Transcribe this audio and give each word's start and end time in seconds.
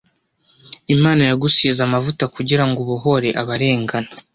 Imana 0.95 1.21
yagusize 1.29 1.79
amavuta 1.87 2.23
kugirango 2.35 2.77
ubohore 2.81 3.29
abarengana 3.41 4.09